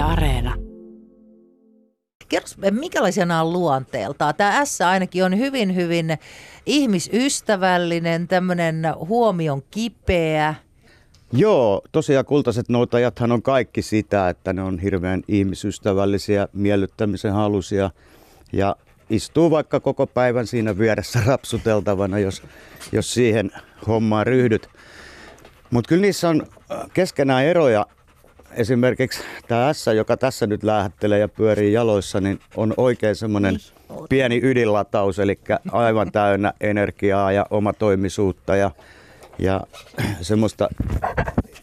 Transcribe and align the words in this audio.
Yle 0.00 0.08
Areena. 0.08 0.54
Kerros, 2.28 2.56
minkälaisia 2.70 3.26
nämä 3.26 3.42
on 3.42 3.52
luonteeltaan? 3.52 4.34
Tämä 4.34 4.64
S 4.64 4.80
ainakin 4.80 5.24
on 5.24 5.38
hyvin, 5.38 5.74
hyvin 5.74 6.18
ihmisystävällinen, 6.66 8.28
tämmöinen 8.28 8.82
huomion 9.08 9.62
kipeä. 9.70 10.54
Joo, 11.32 11.82
tosiaan 11.92 12.24
kultaiset 12.24 12.68
noutajathan 12.68 13.32
on 13.32 13.42
kaikki 13.42 13.82
sitä, 13.82 14.28
että 14.28 14.52
ne 14.52 14.62
on 14.62 14.78
hirveän 14.78 15.22
ihmisystävällisiä, 15.28 16.48
miellyttämisen 16.52 17.32
halusia 17.32 17.90
ja 18.52 18.76
istuu 19.10 19.50
vaikka 19.50 19.80
koko 19.80 20.06
päivän 20.06 20.46
siinä 20.46 20.78
vieressä 20.78 21.20
rapsuteltavana, 21.26 22.18
jos, 22.18 22.42
jos 22.92 23.14
siihen 23.14 23.50
hommaan 23.86 24.26
ryhdyt. 24.26 24.68
Mutta 25.70 25.88
kyllä 25.88 26.02
niissä 26.02 26.28
on 26.28 26.46
keskenään 26.94 27.44
eroja. 27.44 27.86
Esimerkiksi 28.52 29.20
tämä 29.48 29.72
S, 29.72 29.86
joka 29.96 30.16
tässä 30.16 30.46
nyt 30.46 30.62
lähettelee 30.62 31.18
ja 31.18 31.28
pyörii 31.28 31.72
jaloissa, 31.72 32.20
niin 32.20 32.40
on 32.56 32.74
oikein 32.76 33.16
semmoinen 33.16 33.56
pieni 34.08 34.40
ydinlataus, 34.42 35.18
eli 35.18 35.38
aivan 35.72 36.12
täynnä 36.12 36.52
energiaa 36.60 37.32
ja 37.32 37.46
omatoimisuutta 37.50 38.56
ja, 38.56 38.70
ja 39.38 39.60
semmoista 40.20 40.68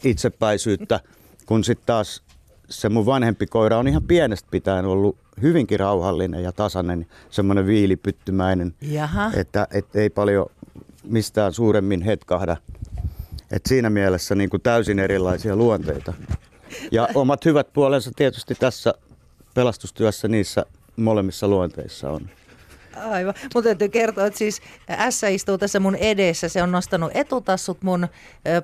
itsepäisyyttä, 0.03 0.99
kun 1.45 1.63
sitten 1.63 1.85
taas 1.85 2.23
se 2.69 2.89
mun 2.89 3.05
vanhempi 3.05 3.45
koira 3.45 3.77
on 3.77 3.87
ihan 3.87 4.03
pienestä 4.03 4.47
pitäen 4.51 4.85
ollut 4.85 5.17
hyvinkin 5.41 5.79
rauhallinen 5.79 6.43
ja 6.43 6.51
tasainen, 6.51 7.05
semmoinen 7.29 7.67
viilipyttymäinen, 7.67 8.73
Jaha. 8.81 9.31
että 9.35 9.67
et 9.71 9.95
ei 9.95 10.09
paljon 10.09 10.45
mistään 11.03 11.53
suuremmin 11.53 12.01
hetkahda. 12.01 12.57
Et 13.51 13.65
siinä 13.65 13.89
mielessä 13.89 14.35
niin 14.35 14.49
kuin 14.49 14.61
täysin 14.61 14.99
erilaisia 14.99 15.55
luonteita. 15.55 16.13
Ja 16.91 17.07
omat 17.15 17.45
hyvät 17.45 17.73
puolensa 17.73 18.11
tietysti 18.15 18.55
tässä 18.55 18.93
pelastustyössä 19.53 20.27
niissä 20.27 20.65
molemmissa 20.95 21.47
luonteissa 21.47 22.09
on. 22.09 22.29
Aivan. 23.09 23.33
Mutta 23.53 23.67
täytyy 23.67 23.89
kertoa, 23.89 24.25
että 24.25 24.39
siis 24.39 24.61
S 25.09 25.23
istuu 25.23 25.57
tässä 25.57 25.79
mun 25.79 25.95
edessä. 25.95 26.49
Se 26.49 26.63
on 26.63 26.71
nostanut 26.71 27.11
etutassut 27.13 27.81
mun 27.81 28.07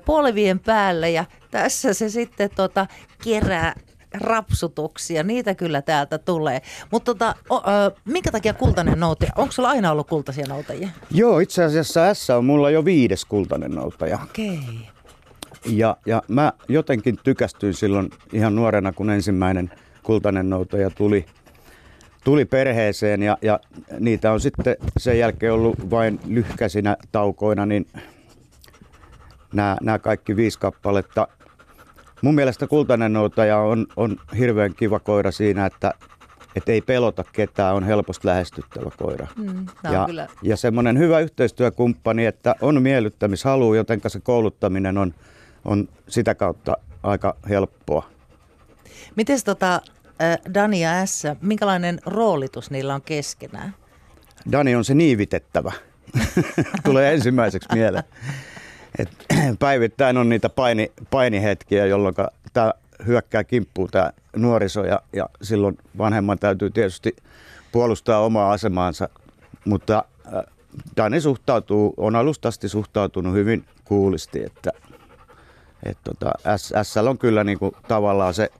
polvien 0.04 0.58
päälle 0.58 1.10
ja 1.10 1.24
tässä 1.50 1.94
se 1.94 2.08
sitten 2.08 2.50
tota, 2.56 2.86
kerää 3.24 3.74
rapsutuksia. 4.14 5.22
Niitä 5.22 5.54
kyllä 5.54 5.82
täältä 5.82 6.18
tulee. 6.18 6.62
Mutta 6.90 7.14
tota, 7.14 7.34
o, 7.50 7.56
ö, 7.56 7.60
minkä 8.04 8.30
takia 8.30 8.54
kultainen 8.54 9.00
noutaja? 9.00 9.32
Onko 9.36 9.52
sulla 9.52 9.68
aina 9.68 9.92
ollut 9.92 10.08
kultaisia 10.08 10.46
noutajia? 10.48 10.88
Joo, 11.10 11.38
itse 11.38 11.64
asiassa 11.64 12.14
S 12.14 12.30
on 12.30 12.44
mulla 12.44 12.70
jo 12.70 12.84
viides 12.84 13.24
kultainen 13.24 13.70
noutaja. 13.70 14.18
Okei. 14.22 14.58
Ja, 15.66 15.96
ja 16.06 16.22
mä 16.28 16.52
jotenkin 16.68 17.18
tykästyin 17.24 17.74
silloin 17.74 18.10
ihan 18.32 18.56
nuorena, 18.56 18.92
kun 18.92 19.10
ensimmäinen 19.10 19.70
kultainen 20.02 20.50
noutaja 20.50 20.90
tuli, 20.90 21.26
tuli 22.24 22.44
perheeseen 22.44 23.22
ja, 23.22 23.38
ja 23.42 23.60
niitä 24.00 24.32
on 24.32 24.40
sitten 24.40 24.76
sen 24.96 25.18
jälkeen 25.18 25.52
ollut 25.52 25.90
vain 25.90 26.20
lyhkäisinä 26.26 26.96
taukoina, 27.12 27.66
niin 27.66 27.86
nämä, 29.52 29.76
nämä 29.82 29.98
kaikki 29.98 30.36
viisi 30.36 30.58
kappaletta. 30.58 31.28
Mun 32.22 32.34
mielestä 32.34 32.66
kultainen 32.66 33.12
noutaja 33.12 33.58
on, 33.58 33.86
on 33.96 34.16
hirveän 34.38 34.74
kiva 34.74 35.00
koira 35.00 35.30
siinä, 35.30 35.66
että 35.66 35.94
et 36.56 36.68
ei 36.68 36.80
pelota 36.80 37.24
ketään, 37.32 37.74
on 37.74 37.84
helposti 37.84 38.26
lähestyttävä 38.26 38.90
koira. 38.96 39.26
Mm, 39.36 39.66
ja, 39.92 40.04
kyllä. 40.06 40.28
ja 40.42 40.56
semmoinen 40.56 40.98
hyvä 40.98 41.20
yhteistyökumppani, 41.20 42.26
että 42.26 42.54
on 42.60 42.82
miellyttämishalu, 42.82 43.74
joten 43.74 44.00
se 44.06 44.20
kouluttaminen 44.20 44.98
on, 44.98 45.14
on 45.64 45.88
sitä 46.08 46.34
kautta 46.34 46.76
aika 47.02 47.36
helppoa. 47.48 48.08
Miten 49.16 49.38
tota, 49.44 49.80
Dani 50.54 50.80
ja 50.80 51.06
S, 51.06 51.22
minkälainen 51.40 52.00
roolitus 52.06 52.70
niillä 52.70 52.94
on 52.94 53.02
keskenään? 53.02 53.74
Dani 54.52 54.74
on 54.74 54.84
se 54.84 54.94
niivitettävä. 54.94 55.72
Tulee 56.84 57.14
ensimmäiseksi 57.14 57.68
mieleen. 57.72 58.04
Et 58.98 59.08
päivittäin 59.58 60.16
on 60.16 60.28
niitä 60.28 60.48
paini, 60.48 60.92
painihetkiä, 61.10 61.86
jolloin 61.86 62.14
tämä 62.52 62.72
hyökkää 63.06 63.44
kimppuun 63.44 63.88
tämä 63.90 64.12
nuoriso 64.36 64.84
ja, 64.84 65.00
ja 65.12 65.28
silloin 65.42 65.78
vanhemman 65.98 66.38
täytyy 66.38 66.70
tietysti 66.70 67.16
puolustaa 67.72 68.24
omaa 68.24 68.52
asemaansa. 68.52 69.08
Mutta 69.64 70.04
Dani 70.96 71.20
suhtautuu, 71.20 71.94
on 71.96 72.16
alusta 72.16 72.48
asti 72.48 72.68
suhtautunut 72.68 73.34
hyvin 73.34 73.64
kuulisti, 73.84 74.44
että 74.44 74.70
et 75.84 75.98
tota, 76.04 76.32
S, 76.56 76.72
SL 76.82 77.06
on 77.06 77.18
kyllä 77.18 77.44
niinku 77.44 77.76
tavallaan 77.88 78.34
se, 78.34 78.50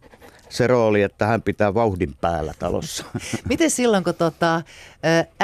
se 0.48 0.66
rooli, 0.66 1.02
että 1.02 1.26
hän 1.26 1.42
pitää 1.42 1.74
vauhdin 1.74 2.14
päällä 2.20 2.54
talossa. 2.58 3.04
Miten 3.48 3.70
silloin, 3.70 4.04
kun 4.04 4.14
tota, 4.14 4.62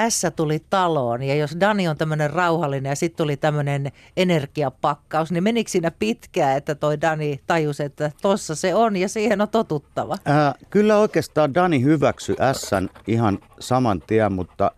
S 0.08 0.22
tuli 0.36 0.62
taloon 0.70 1.22
ja 1.22 1.34
jos 1.34 1.56
Dani 1.60 1.88
on 1.88 1.96
tämmöinen 1.96 2.30
rauhallinen 2.30 2.90
ja 2.90 2.96
sitten 2.96 3.16
tuli 3.16 3.36
tämmöinen 3.36 3.92
energiapakkaus, 4.16 5.32
niin 5.32 5.44
menikö 5.44 5.70
siinä 5.70 5.90
pitkään, 5.90 6.56
että 6.56 6.74
toi 6.74 7.00
Dani 7.00 7.40
tajusi, 7.46 7.82
että 7.82 8.12
tossa 8.22 8.54
se 8.54 8.74
on 8.74 8.96
ja 8.96 9.08
siihen 9.08 9.40
on 9.40 9.48
totuttava? 9.48 10.16
Ää, 10.24 10.54
kyllä 10.70 10.98
oikeastaan 10.98 11.54
Dani 11.54 11.82
hyväksyi 11.82 12.36
Sn 12.52 12.88
ihan 13.06 13.38
saman 13.60 14.02
tien, 14.06 14.32
mutta 14.32 14.70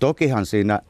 tokihan 0.00 0.46
siinä 0.46 0.80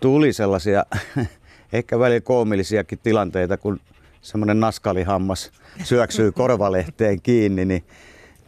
tuli 0.00 0.32
sellaisia 0.32 0.84
ehkä 1.72 1.98
välillä 1.98 2.20
koomillisiakin 2.20 2.98
tilanteita, 3.02 3.56
kun 3.56 3.80
semmoinen 4.24 4.60
naskalihammas 4.60 5.50
syöksyy 5.82 6.32
korvalehteen 6.32 7.22
kiinni, 7.22 7.64
niin, 7.64 7.84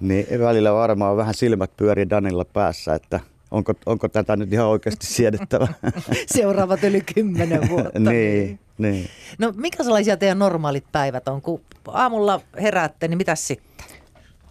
niin 0.01 0.27
välillä 0.41 0.73
varmaan 0.73 1.17
vähän 1.17 1.35
silmät 1.35 1.71
pyörii 1.77 2.11
Danilla 2.11 2.45
päässä, 2.45 2.95
että 2.95 3.21
onko, 3.51 3.75
onko 3.87 4.09
tätä 4.09 4.37
nyt 4.37 4.53
ihan 4.53 4.67
oikeasti 4.67 5.07
siedettävä. 5.07 5.69
Seuraavat 6.37 6.85
yli 6.85 7.01
kymmenen 7.15 7.69
vuotta. 7.69 7.99
niin, 8.11 8.59
niin. 8.79 9.09
No 9.39 9.53
mikä 9.57 9.85
sellaisia 9.85 10.17
teidän 10.17 10.39
normaalit 10.39 10.85
päivät 10.93 11.29
on, 11.29 11.43
kun 11.43 11.61
aamulla 11.89 12.41
heräätte, 12.61 13.09
niin 13.09 13.19
mitä 13.19 13.35
sitten? 13.35 13.87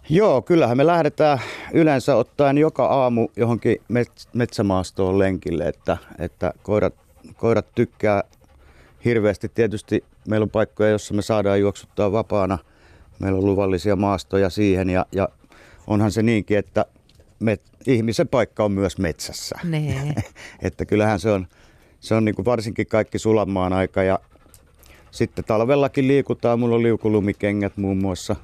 Joo, 0.08 0.42
kyllähän 0.42 0.76
me 0.76 0.86
lähdetään 0.86 1.38
yleensä 1.72 2.16
ottaen 2.16 2.58
joka 2.58 2.86
aamu 2.86 3.28
johonkin 3.36 3.76
met- 3.92 4.28
metsämaastoon 4.32 5.18
lenkille, 5.18 5.68
että, 5.68 5.96
että 6.18 6.52
koirat, 6.62 6.94
koirat 7.36 7.66
tykkää 7.74 8.24
hirveästi. 9.04 9.48
Tietysti 9.48 10.04
meillä 10.28 10.44
on 10.44 10.50
paikkoja, 10.50 10.90
jossa 10.90 11.14
me 11.14 11.22
saadaan 11.22 11.60
juoksuttaa 11.60 12.12
vapaana. 12.12 12.58
Meillä 13.18 13.38
on 13.38 13.46
luvallisia 13.46 13.96
maastoja 13.96 14.50
siihen 14.50 14.90
ja, 14.90 15.06
ja 15.12 15.28
onhan 15.86 16.12
se 16.12 16.22
niinkin, 16.22 16.58
että 16.58 16.86
me, 17.38 17.58
ihmisen 17.86 18.28
paikka 18.28 18.64
on 18.64 18.72
myös 18.72 18.98
metsässä. 18.98 19.58
Nee. 19.64 20.14
että 20.62 20.84
kyllähän 20.84 21.20
se 21.20 21.30
on, 21.30 21.46
se 22.00 22.14
on 22.14 22.24
niin 22.24 22.34
kuin 22.34 22.44
varsinkin 22.44 22.86
kaikki 22.86 23.18
sulamaan 23.18 23.72
aika 23.72 24.02
ja 24.02 24.18
sitten 25.10 25.44
talvellakin 25.44 26.08
liikutaan. 26.08 26.60
Mulla 26.60 26.76
on 26.76 26.82
liukulumikengät 26.82 27.76
muun 27.76 27.96
muassa 27.96 28.36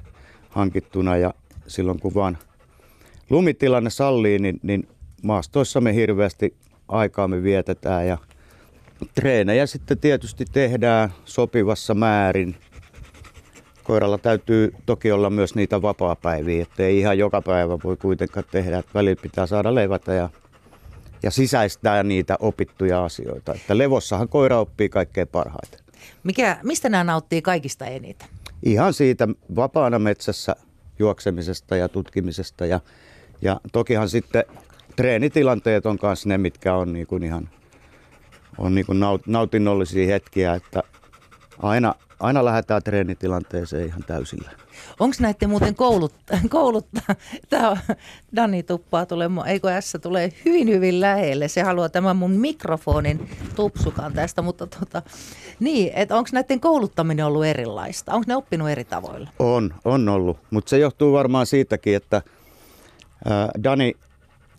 hankittuna 0.49 1.17
ja 1.17 1.33
silloin 1.67 1.99
kun 1.99 2.13
vaan 2.13 2.37
lumitilanne 3.29 3.89
sallii, 3.89 4.39
niin, 4.39 4.59
niin 4.63 4.87
maastoissa 5.23 5.81
me 5.81 5.95
hirveästi 5.95 6.55
aikaa 6.87 7.27
me 7.27 7.43
vietetään 7.43 8.07
ja 8.07 8.17
treenejä 9.15 9.65
sitten 9.65 9.97
tietysti 9.97 10.45
tehdään 10.51 11.13
sopivassa 11.25 11.93
määrin. 11.93 12.55
Koiralla 13.83 14.17
täytyy 14.17 14.73
toki 14.85 15.11
olla 15.11 15.29
myös 15.29 15.55
niitä 15.55 15.81
vapaa-päiviä, 15.81 16.61
ettei 16.61 16.99
ihan 16.99 17.17
joka 17.17 17.41
päivä 17.41 17.77
voi 17.83 17.97
kuitenkaan 17.97 18.45
tehdä. 18.51 18.77
Että 18.77 18.91
välillä 18.93 19.21
pitää 19.21 19.45
saada 19.45 19.75
levätä 19.75 20.13
ja, 20.13 20.29
ja 21.23 21.31
sisäistää 21.31 22.03
niitä 22.03 22.35
opittuja 22.39 23.05
asioita. 23.05 23.53
Että 23.53 23.77
levossahan 23.77 24.29
koira 24.29 24.59
oppii 24.59 24.89
kaikkein 24.89 25.27
parhaiten. 25.27 25.79
Mikä, 26.23 26.57
mistä 26.63 26.89
nämä 26.89 27.03
nauttii 27.03 27.41
kaikista 27.41 27.85
eniten? 27.85 28.27
Ihan 28.63 28.93
siitä 28.93 29.27
vapaana 29.55 29.99
metsässä 29.99 30.55
juoksemisesta 30.99 31.75
ja 31.75 31.89
tutkimisesta. 31.89 32.65
Ja, 32.65 32.79
ja 33.41 33.61
tokihan 33.71 34.09
sitten 34.09 34.43
treenitilanteet 34.95 35.85
on 35.85 35.97
myös 36.01 36.25
ne, 36.25 36.37
mitkä 36.37 36.75
on 36.75 36.93
niin 36.93 37.07
kuin 37.07 37.23
ihan 37.23 37.49
on 38.57 38.75
niin 38.75 38.85
kuin 38.85 38.99
naut, 38.99 39.27
nautinnollisia 39.27 40.07
hetkiä, 40.07 40.53
että 40.53 40.83
aina, 41.61 41.95
aina 42.19 42.45
lähdetään 42.45 42.83
treenitilanteeseen 42.83 43.87
ihan 43.87 44.03
täysillä. 44.03 44.51
Onko 44.99 45.15
näiden 45.19 45.49
muuten 45.49 45.75
koulut, 45.75 46.13
kouluttaa? 46.49 47.15
Tämä 47.49 47.69
on, 47.69 47.77
Dani 48.35 48.63
tuppaa 48.63 49.05
tulemaan, 49.05 49.47
eikö 49.47 49.81
S 49.81 49.97
tulee 50.01 50.33
hyvin 50.45 50.67
hyvin 50.67 51.01
lähelle. 51.01 51.47
Se 51.47 51.61
haluaa 51.61 51.89
tämän 51.89 52.15
mun 52.15 52.31
mikrofonin 52.31 53.29
tupsukan 53.55 54.13
tästä, 54.13 54.41
mutta 54.41 54.67
tota, 54.67 55.01
niin, 55.59 55.91
että 55.95 56.15
onko 56.15 56.29
näiden 56.33 56.59
kouluttaminen 56.59 57.25
ollut 57.25 57.45
erilaista? 57.45 58.13
Onko 58.13 58.25
ne 58.27 58.35
oppinut 58.35 58.69
eri 58.69 58.83
tavoilla? 58.83 59.29
On, 59.39 59.73
on 59.85 60.09
ollut, 60.09 60.37
mutta 60.51 60.69
se 60.69 60.77
johtuu 60.77 61.13
varmaan 61.13 61.45
siitäkin, 61.45 61.95
että 61.95 62.21
ää, 63.25 63.49
Dani 63.63 63.93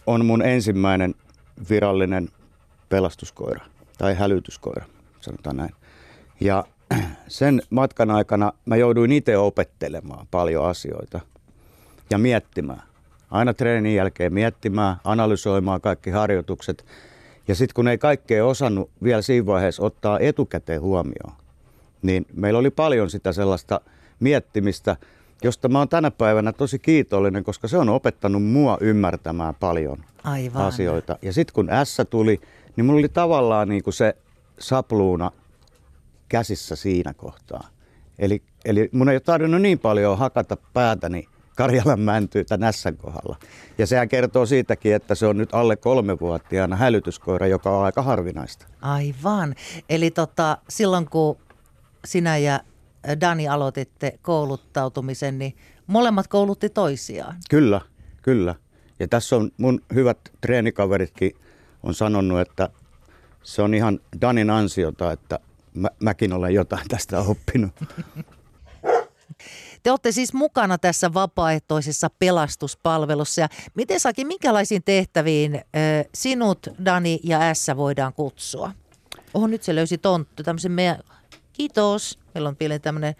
on 0.06 0.26
mun 0.26 0.42
ensimmäinen 0.42 1.14
virallinen 1.70 2.28
pelastuskoira 2.88 3.64
tai 3.98 4.14
hälytyskoira, 4.14 4.84
sanotaan 5.20 5.56
näin. 5.56 5.74
Ja 6.40 6.64
sen 7.28 7.62
matkan 7.70 8.10
aikana 8.10 8.52
mä 8.66 8.76
jouduin 8.76 9.12
itse 9.12 9.38
opettelemaan 9.38 10.26
paljon 10.30 10.66
asioita. 10.68 11.20
ja 12.10 12.18
miettimään. 12.18 12.82
Aina 13.30 13.54
treenin 13.54 13.94
jälkeen 13.94 14.34
miettimään, 14.34 14.96
analysoimaan 15.04 15.80
kaikki 15.80 16.10
harjoitukset. 16.10 16.84
Ja 17.48 17.54
sitten 17.54 17.74
kun 17.74 17.88
ei 17.88 17.98
kaikkea 17.98 18.46
osannut 18.46 18.90
vielä 19.02 19.22
siinä 19.22 19.46
vaiheessa 19.46 19.82
ottaa 19.82 20.18
etukäteen 20.20 20.80
huomioon, 20.80 21.32
niin 22.02 22.26
meillä 22.32 22.58
oli 22.58 22.70
paljon 22.70 23.10
sitä 23.10 23.32
sellaista 23.32 23.80
miettimistä, 24.20 24.96
josta 25.42 25.68
mä 25.68 25.78
oon 25.78 25.88
tänä 25.88 26.10
päivänä 26.10 26.52
tosi 26.52 26.78
kiitollinen, 26.78 27.44
koska 27.44 27.68
se 27.68 27.78
on 27.78 27.88
opettanut 27.88 28.42
mua 28.42 28.78
ymmärtämään 28.80 29.54
paljon 29.60 30.04
Aivan. 30.24 30.62
asioita. 30.62 31.18
Ja 31.22 31.32
sitten 31.32 31.54
kun 31.54 31.68
S 31.84 31.96
tuli, 32.10 32.40
niin 32.76 32.84
mulla 32.84 32.98
oli 32.98 33.08
tavallaan 33.08 33.68
niin 33.68 33.82
kuin 33.82 33.94
se 33.94 34.16
sapluuna 34.58 35.30
käsissä 36.28 36.76
siinä 36.76 37.14
kohtaa. 37.14 37.68
Eli, 38.18 38.42
eli 38.64 38.88
mun 38.92 39.08
ei 39.08 39.14
ole 39.14 39.20
tarvinnut 39.20 39.62
niin 39.62 39.78
paljon 39.78 40.18
hakata 40.18 40.56
päätäni 40.72 41.28
Karjalan 41.56 42.00
mäntyytä 42.00 42.56
Nässän 42.56 42.96
kohdalla. 42.96 43.36
Ja 43.78 43.86
sehän 43.86 44.08
kertoo 44.08 44.46
siitäkin, 44.46 44.94
että 44.94 45.14
se 45.14 45.26
on 45.26 45.36
nyt 45.36 45.54
alle 45.54 45.76
kolmevuotiaana 45.76 46.76
hälytyskoira, 46.76 47.46
joka 47.46 47.78
on 47.78 47.84
aika 47.84 48.02
harvinaista. 48.02 48.66
Aivan. 48.80 49.54
Eli 49.88 50.10
tota, 50.10 50.58
silloin 50.68 51.06
kun 51.06 51.36
sinä 52.04 52.36
ja 52.36 52.60
Dani 53.20 53.48
aloititte 53.48 54.18
kouluttautumisen, 54.22 55.38
niin 55.38 55.56
molemmat 55.86 56.28
koulutti 56.28 56.70
toisiaan. 56.70 57.36
Kyllä, 57.50 57.80
kyllä. 58.22 58.54
Ja 58.98 59.08
tässä 59.08 59.36
on 59.36 59.50
mun 59.56 59.82
hyvät 59.94 60.18
treenikaveritkin 60.40 61.32
on 61.84 61.94
sanonut, 61.94 62.40
että 62.40 62.68
se 63.42 63.62
on 63.62 63.74
ihan 63.74 64.00
Danin 64.20 64.50
ansiota, 64.50 65.12
että 65.12 65.38
mä, 65.74 65.88
mäkin 66.00 66.32
olen 66.32 66.54
jotain 66.54 66.88
tästä 66.88 67.20
oppinut. 67.20 67.72
Te 69.82 69.90
olette 69.90 70.12
siis 70.12 70.32
mukana 70.34 70.78
tässä 70.78 71.14
vapaaehtoisessa 71.14 72.10
pelastuspalvelussa. 72.18 73.40
Ja 73.40 73.48
miten 73.74 74.00
Saki, 74.00 74.24
minkälaisiin 74.24 74.82
tehtäviin 74.84 75.60
sinut, 76.14 76.66
Dani 76.84 77.20
ja 77.22 77.54
S 77.54 77.66
voidaan 77.76 78.12
kutsua? 78.12 78.72
Oho, 79.34 79.46
nyt 79.46 79.62
se 79.62 79.74
löysi 79.74 79.98
tonttu, 79.98 80.42
tämmöisen 80.42 80.72
meidän, 80.72 80.98
kiitos. 81.52 82.18
Meillä 82.34 82.48
on 82.48 82.56
pieni 82.56 82.78
tämmöinen 82.78 83.14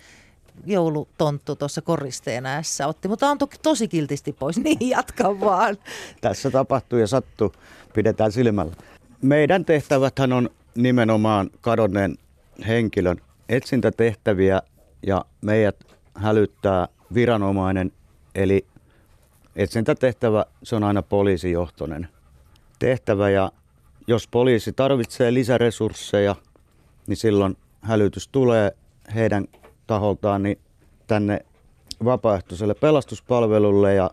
joulutonttu 0.67 1.57
tuossa 1.57 1.83
koristeena 1.83 2.63
S 2.63 2.81
otti, 2.81 3.09
mutta 3.09 3.31
on 3.31 3.39
toki 3.39 3.57
tosi 3.63 3.89
kiltisti 3.89 4.33
pois, 4.33 4.57
niin 4.65 4.91
jatka 4.91 5.41
vaan. 5.41 5.77
Tässä 6.21 6.51
tapahtuu 6.51 6.99
ja 6.99 7.07
sattuu, 7.07 7.53
pidetään 7.95 8.33
silmällä. 8.33 8.73
Meidän 9.23 9.65
tehtäväthän 9.65 10.33
on 10.33 10.51
nimenomaan 10.75 11.51
kadonneen 11.61 12.19
henkilön 12.67 13.21
etsintätehtäviä 13.49 14.63
ja 15.07 15.25
meidät 15.41 15.77
hälyttää 16.15 16.89
viranomainen, 17.15 17.93
eli 18.35 18.67
etsintätehtävä, 19.57 20.47
se 20.63 20.77
on 20.77 20.85
aina 20.85 21.03
poliisijohtoinen 21.03 22.09
tehtävä 22.79 23.31
ja 23.31 23.53
jos 24.07 24.29
poliisi 24.29 24.73
tarvitsee 24.73 25.35
lisäresursseja, 25.35 26.37
niin 27.07 27.17
silloin 27.17 27.57
hälytys 27.81 28.29
tulee 28.29 28.77
heidän 29.15 29.45
taholtaan 29.87 30.43
niin 30.43 30.59
tänne 31.07 31.41
vapaaehtoiselle 32.05 32.75
pelastuspalvelulle 32.75 33.95
ja 33.95 34.11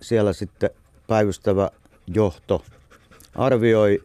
siellä 0.00 0.32
sitten 0.32 0.70
päivystävä 1.06 1.70
johto 2.06 2.64
arvioi, 3.34 4.02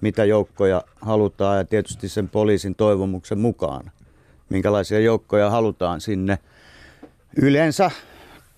mitä 0.00 0.24
joukkoja 0.24 0.82
halutaan 1.00 1.58
ja 1.58 1.64
tietysti 1.64 2.08
sen 2.08 2.28
poliisin 2.28 2.74
toivomuksen 2.74 3.38
mukaan, 3.38 3.90
minkälaisia 4.50 5.00
joukkoja 5.00 5.50
halutaan 5.50 6.00
sinne. 6.00 6.38
Yleensä 7.36 7.90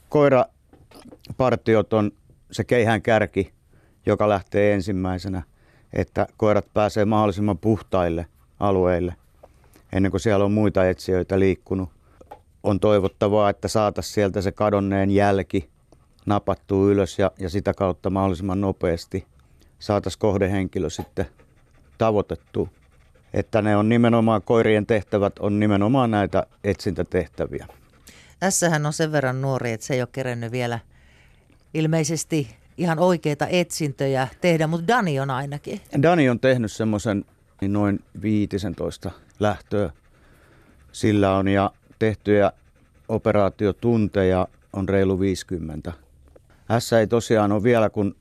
koirapartiot 0.08 1.92
on 1.92 2.10
se 2.50 2.64
keihään 2.64 3.02
kärki, 3.02 3.52
joka 4.06 4.28
lähtee 4.28 4.74
ensimmäisenä, 4.74 5.42
että 5.92 6.26
koirat 6.36 6.66
pääsee 6.74 7.04
mahdollisimman 7.04 7.58
puhtaille 7.58 8.26
alueille– 8.60 9.14
ennen 9.96 10.10
kuin 10.10 10.20
siellä 10.20 10.44
on 10.44 10.52
muita 10.52 10.88
etsijöitä 10.88 11.38
liikkunut. 11.38 11.88
On 12.62 12.80
toivottavaa, 12.80 13.50
että 13.50 13.68
saataisiin 13.68 14.14
sieltä 14.14 14.40
se 14.40 14.52
kadonneen 14.52 15.10
jälki 15.10 15.68
napattua 16.26 16.90
ylös 16.90 17.18
ja, 17.18 17.30
ja 17.38 17.50
sitä 17.50 17.74
kautta 17.74 18.10
mahdollisimman 18.10 18.60
nopeasti 18.60 19.26
saataisiin 19.78 20.20
kohdehenkilö 20.20 20.90
sitten 20.90 21.26
tavoitettu. 21.98 22.68
Että 23.34 23.62
ne 23.62 23.76
on 23.76 23.88
nimenomaan, 23.88 24.42
koirien 24.42 24.86
tehtävät 24.86 25.38
on 25.38 25.60
nimenomaan 25.60 26.10
näitä 26.10 26.46
etsintätehtäviä. 26.64 27.66
Tässähän 28.40 28.86
on 28.86 28.92
sen 28.92 29.12
verran 29.12 29.40
nuori, 29.40 29.72
että 29.72 29.86
se 29.86 29.94
ei 29.94 30.00
ole 30.00 30.08
kerennyt 30.12 30.52
vielä 30.52 30.78
ilmeisesti 31.74 32.48
ihan 32.76 32.98
oikeita 32.98 33.46
etsintöjä 33.46 34.28
tehdä, 34.40 34.66
mutta 34.66 34.86
Dani 34.88 35.20
on 35.20 35.30
ainakin. 35.30 35.80
Dani 36.02 36.28
on 36.28 36.40
tehnyt 36.40 36.72
semmoisen 36.72 37.24
niin 37.60 37.72
noin 37.72 38.04
15 38.22 39.10
lähtöä 39.40 39.90
sillä 40.92 41.36
on 41.36 41.48
ja 41.48 41.70
tehtyjä 41.98 42.52
operaatiotunteja 43.08 44.48
on 44.72 44.88
reilu 44.88 45.20
50. 45.20 45.92
S 46.78 46.92
ei 46.92 47.06
tosiaan 47.06 47.52
ole 47.52 47.62
vielä, 47.62 47.90
kun 47.90 48.16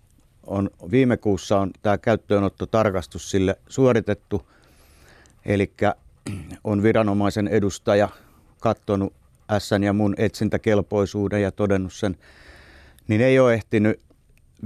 on, 0.47 0.69
viime 0.91 1.17
kuussa 1.17 1.59
on 1.59 1.71
tämä 1.81 1.97
käyttöönottotarkastus 1.97 3.31
sille 3.31 3.55
suoritettu. 3.69 4.47
Eli 5.45 5.71
on 6.63 6.83
viranomaisen 6.83 7.47
edustaja 7.47 8.09
katsonut 8.59 9.13
S 9.59 9.69
ja 9.85 9.93
mun 9.93 10.15
etsintäkelpoisuuden 10.17 11.41
ja 11.41 11.51
todennut 11.51 11.93
sen, 11.93 12.17
niin 13.07 13.21
ei 13.21 13.39
ole 13.39 13.53
ehtinyt 13.53 13.99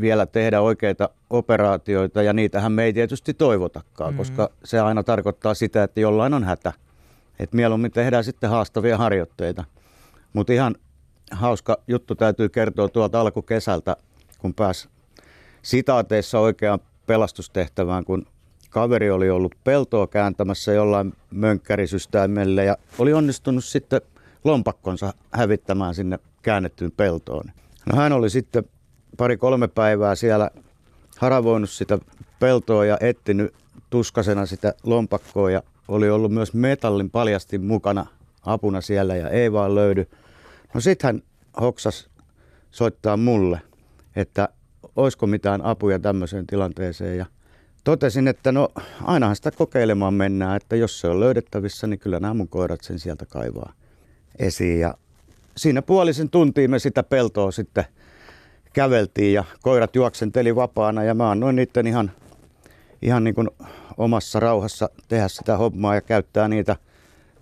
vielä 0.01 0.25
tehdä 0.25 0.61
oikeita 0.61 1.09
operaatioita 1.29 2.23
ja 2.23 2.33
niitähän 2.33 2.71
me 2.71 2.83
ei 2.83 2.93
tietysti 2.93 3.33
toivotakaan, 3.33 4.13
mm. 4.13 4.17
koska 4.17 4.49
se 4.63 4.79
aina 4.79 5.03
tarkoittaa 5.03 5.53
sitä, 5.53 5.83
että 5.83 5.99
jollain 5.99 6.33
on 6.33 6.43
hätä. 6.43 6.73
Et 7.39 7.53
mieluummin 7.53 7.91
tehdään 7.91 8.23
sitten 8.23 8.49
haastavia 8.49 8.97
harjoitteita. 8.97 9.63
Mutta 10.33 10.53
ihan 10.53 10.75
hauska 11.31 11.77
juttu 11.87 12.15
täytyy 12.15 12.49
kertoa 12.49 12.89
tuolta 12.89 13.21
alkukesältä, 13.21 13.95
kun 14.37 14.53
pääs 14.53 14.89
sitaateissa 15.61 16.39
oikeaan 16.39 16.79
pelastustehtävään, 17.07 18.05
kun 18.05 18.25
kaveri 18.69 19.11
oli 19.11 19.29
ollut 19.29 19.55
peltoa 19.63 20.07
kääntämässä 20.07 20.73
jollain 20.73 21.13
mönkkärisystäimelle 21.31 22.63
ja 22.63 22.77
oli 22.99 23.13
onnistunut 23.13 23.65
sitten 23.65 24.01
lompakkonsa 24.43 25.13
hävittämään 25.31 25.95
sinne 25.95 26.19
käännettyyn 26.41 26.91
peltoon. 26.91 27.45
No 27.85 27.97
hän 27.97 28.13
oli 28.13 28.29
sitten 28.29 28.63
pari-kolme 29.19 29.67
päivää 29.67 30.15
siellä 30.15 30.51
haravoinut 31.17 31.69
sitä 31.69 31.99
peltoa 32.39 32.85
ja 32.85 32.97
etsinyt 33.01 33.53
tuskasena 33.89 34.45
sitä 34.45 34.73
lompakkoa 34.83 35.51
ja 35.51 35.63
oli 35.87 36.09
ollut 36.09 36.31
myös 36.31 36.53
metallin 36.53 37.09
paljasti 37.09 37.57
mukana 37.57 38.05
apuna 38.45 38.81
siellä 38.81 39.15
ja 39.15 39.29
ei 39.29 39.51
vaan 39.51 39.75
löydy. 39.75 40.07
No 40.73 40.81
sit 40.81 41.03
hän 41.03 41.23
hoksas 41.61 42.09
soittaa 42.71 43.17
mulle, 43.17 43.61
että 44.15 44.49
olisiko 44.95 45.27
mitään 45.27 45.61
apuja 45.65 45.99
tämmöiseen 45.99 46.47
tilanteeseen 46.47 47.17
ja 47.17 47.25
totesin, 47.83 48.27
että 48.27 48.51
no 48.51 48.69
ainahan 49.03 49.35
sitä 49.35 49.51
kokeilemaan 49.51 50.13
mennään, 50.13 50.55
että 50.55 50.75
jos 50.75 50.99
se 50.99 51.07
on 51.07 51.19
löydettävissä, 51.19 51.87
niin 51.87 51.99
kyllä 51.99 52.19
nämä 52.19 52.33
mun 52.33 52.47
koirat 52.47 52.81
sen 52.81 52.99
sieltä 52.99 53.25
kaivaa 53.25 53.73
esiin 54.39 54.79
ja 54.79 54.93
siinä 55.57 55.81
puolisen 55.81 56.29
tuntia 56.29 56.69
me 56.69 56.79
sitä 56.79 57.03
peltoa 57.03 57.51
sitten 57.51 57.85
käveltiin 58.73 59.33
ja 59.33 59.43
koirat 59.61 59.95
juoksenteli 59.95 60.55
vapaana 60.55 61.03
ja 61.03 61.13
mä 61.13 61.31
annoin 61.31 61.55
niiden 61.55 61.87
ihan, 61.87 62.11
ihan 63.01 63.23
niin 63.23 63.35
kuin 63.35 63.49
omassa 63.97 64.39
rauhassa 64.39 64.89
tehdä 65.07 65.27
sitä 65.27 65.57
hommaa 65.57 65.95
ja 65.95 66.01
käyttää 66.01 66.47
niitä 66.47 66.75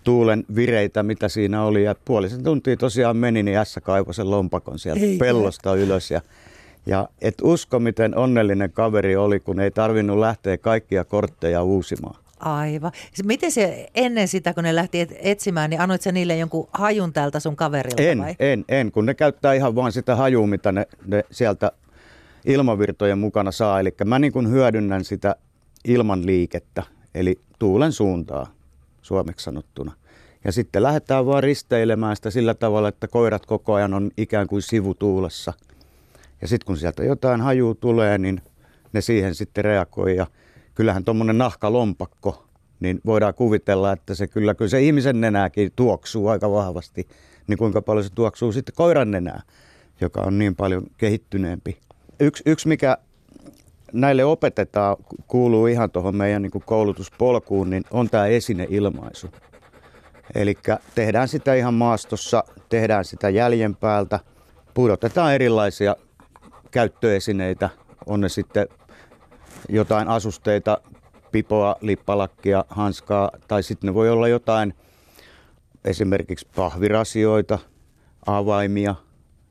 tuulen 0.04 0.44
vireitä, 0.54 1.02
mitä 1.02 1.28
siinä 1.28 1.64
oli. 1.64 1.84
Ja 1.84 1.94
puolisen 2.04 2.44
tuntia 2.44 2.76
tosiaan 2.76 3.16
meni, 3.16 3.42
niin 3.42 3.58
S 3.64 3.78
kaivoi 3.82 4.14
sen 4.14 4.30
lompakon 4.30 4.78
sieltä 4.78 5.04
ei, 5.04 5.18
pellosta 5.18 5.74
ei. 5.74 5.82
ylös. 5.82 6.10
Ja, 6.10 6.20
ja 6.86 7.08
et 7.20 7.34
usko, 7.42 7.78
miten 7.78 8.16
onnellinen 8.16 8.72
kaveri 8.72 9.16
oli, 9.16 9.40
kun 9.40 9.60
ei 9.60 9.70
tarvinnut 9.70 10.18
lähteä 10.18 10.58
kaikkia 10.58 11.04
kortteja 11.04 11.62
uusimaan. 11.62 12.27
Aivan. 12.40 12.92
Miten 13.24 13.52
se 13.52 13.88
ennen 13.94 14.28
sitä, 14.28 14.54
kun 14.54 14.64
ne 14.64 14.74
lähti 14.74 15.08
etsimään, 15.18 15.70
niin 15.70 15.80
annoit 15.80 16.02
sä 16.02 16.12
niille 16.12 16.36
jonkun 16.36 16.68
hajun 16.72 17.12
täältä 17.12 17.40
sun 17.40 17.56
kaverilta 17.56 18.02
en, 18.02 18.18
vai? 18.18 18.36
En, 18.38 18.64
en, 18.68 18.92
kun 18.92 19.06
ne 19.06 19.14
käyttää 19.14 19.54
ihan 19.54 19.74
vain 19.74 19.92
sitä 19.92 20.16
hajua, 20.16 20.46
mitä 20.46 20.72
ne, 20.72 20.86
ne 21.06 21.24
sieltä 21.30 21.72
ilmavirtojen 22.44 23.18
mukana 23.18 23.52
saa. 23.52 23.80
Eli 23.80 23.94
mä 24.04 24.18
niin 24.18 24.32
kuin 24.32 24.50
hyödynnän 24.50 25.04
sitä 25.04 25.36
ilman 25.84 26.26
liikettä, 26.26 26.82
eli 27.14 27.38
tuulen 27.58 27.92
suuntaa 27.92 28.46
suomeksi 29.02 29.44
sanottuna. 29.44 29.92
Ja 30.44 30.52
sitten 30.52 30.82
lähdetään 30.82 31.26
vaan 31.26 31.42
risteilemään 31.42 32.16
sitä 32.16 32.30
sillä 32.30 32.54
tavalla, 32.54 32.88
että 32.88 33.08
koirat 33.08 33.46
koko 33.46 33.74
ajan 33.74 33.94
on 33.94 34.10
ikään 34.16 34.46
kuin 34.46 34.62
sivutuulessa. 34.62 35.52
Ja 36.42 36.48
sitten 36.48 36.66
kun 36.66 36.76
sieltä 36.76 37.04
jotain 37.04 37.40
hajuu 37.40 37.74
tulee, 37.74 38.18
niin 38.18 38.42
ne 38.92 39.00
siihen 39.00 39.34
sitten 39.34 39.64
reagoi. 39.64 40.16
Ja 40.16 40.26
kyllähän 40.78 41.04
tuommoinen 41.04 41.38
nahkalompakko, 41.38 42.44
niin 42.80 43.00
voidaan 43.06 43.34
kuvitella, 43.34 43.92
että 43.92 44.14
se 44.14 44.26
kyllä, 44.26 44.54
kyllä 44.54 44.68
se 44.68 44.82
ihmisen 44.82 45.20
nenääkin 45.20 45.72
tuoksuu 45.76 46.28
aika 46.28 46.50
vahvasti, 46.50 47.08
niin 47.46 47.58
kuinka 47.58 47.82
paljon 47.82 48.04
se 48.04 48.10
tuoksuu 48.14 48.52
sitten 48.52 48.74
koiran 48.74 49.10
nenää. 49.10 49.42
joka 50.00 50.20
on 50.20 50.38
niin 50.38 50.56
paljon 50.56 50.82
kehittyneempi. 50.96 51.78
Yksi, 52.20 52.42
yksi 52.46 52.68
mikä 52.68 52.98
näille 53.92 54.24
opetetaan, 54.24 54.96
kuuluu 55.26 55.66
ihan 55.66 55.90
tuohon 55.90 56.16
meidän 56.16 56.42
niin 56.42 56.62
koulutuspolkuun, 56.64 57.70
niin 57.70 57.84
on 57.90 58.10
tämä 58.10 58.26
esineilmaisu. 58.26 59.30
Eli 60.34 60.54
tehdään 60.94 61.28
sitä 61.28 61.54
ihan 61.54 61.74
maastossa, 61.74 62.44
tehdään 62.68 63.04
sitä 63.04 63.28
jäljen 63.28 63.76
päältä, 63.76 64.20
pudotetaan 64.74 65.34
erilaisia 65.34 65.96
käyttöesineitä, 66.70 67.70
on 68.06 68.20
ne 68.20 68.28
sitten 68.28 68.68
jotain 69.68 70.08
asusteita, 70.08 70.78
pipoa, 71.32 71.76
lippalakkia, 71.80 72.64
hanskaa, 72.68 73.30
tai 73.48 73.62
sitten 73.62 73.88
ne 73.88 73.94
voi 73.94 74.10
olla 74.10 74.28
jotain 74.28 74.74
esimerkiksi 75.84 76.46
pahvirasioita, 76.56 77.58
avaimia, 78.26 78.94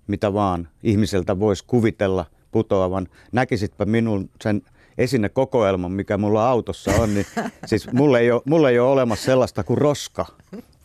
mitä 0.08 0.34
vaan 0.34 0.70
ihmiseltä 0.84 1.40
voisi 1.40 1.64
kuvitella 1.68 2.26
putoavan. 2.52 3.08
Näkisitpä 3.32 3.86
minun 3.86 4.30
sen 4.42 4.62
esinekokoelman, 4.98 5.92
mikä 5.92 6.18
mulla 6.18 6.50
autossa 6.50 6.92
on, 6.92 7.14
niin 7.14 7.26
siis 7.66 7.92
mulle 7.92 8.20
ei 8.20 8.32
ole, 8.32 8.42
mulle 8.46 8.70
ei 8.70 8.80
ole 8.80 8.92
olemassa 8.92 9.26
sellaista 9.26 9.64
kuin 9.64 9.78
roska, 9.78 10.26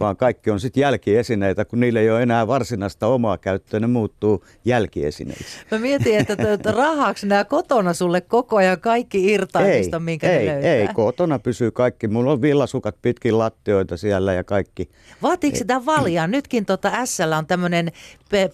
vaan 0.03 0.17
kaikki 0.17 0.51
on 0.51 0.61
sitten 0.61 0.81
jälkiesineitä, 0.81 1.65
kun 1.65 1.81
niille 1.81 2.01
ei 2.01 2.11
ole 2.11 2.23
enää 2.23 2.47
varsinaista 2.47 3.07
omaa 3.07 3.39
käyttöä, 3.39 3.81
ne 3.81 3.87
muuttuu 3.87 4.45
jälkiesineiksi. 4.65 5.59
Mä 5.71 5.79
mietin, 5.79 6.19
että 6.19 6.73
rahaksi 6.73 7.27
nämä 7.27 7.45
kotona 7.45 7.95
sulle 7.95 8.21
koko 8.21 8.57
ajan 8.57 8.81
kaikki 8.81 9.33
irtaimista, 9.33 10.01
minkä 10.01 10.31
ei, 10.31 10.47
ne 10.47 10.53
löytää. 10.53 10.75
Ei, 10.75 10.89
kotona 10.89 11.39
pysyy 11.39 11.71
kaikki. 11.71 12.09
Mulla 12.09 12.33
on 12.33 12.43
villasukat 12.43 12.97
pitkin 13.03 13.39
lattioita 13.39 13.97
siellä 13.97 14.33
ja 14.33 14.45
kaikki. 14.45 14.91
Vaatiiko 15.23 15.57
sitä 15.57 15.87
valjaa? 15.87 16.27
Nytkin 16.27 16.67
tota 16.67 17.07
SL 17.07 17.33
on 17.33 17.47
tämmöinen 17.47 17.93